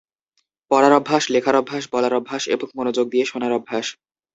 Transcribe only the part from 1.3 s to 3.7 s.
লেখার অভ্যাস, বলার অভ্যাস এবং মনোযোগ দিয়ে শোনার